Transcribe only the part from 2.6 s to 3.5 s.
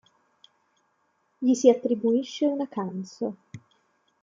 "canso".